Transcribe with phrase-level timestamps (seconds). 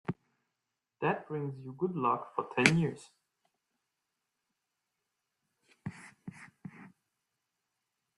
[1.01, 3.11] That brings you good luck for ten years.